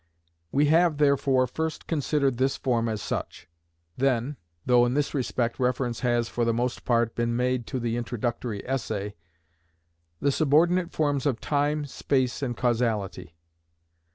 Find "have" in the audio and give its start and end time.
0.65-0.97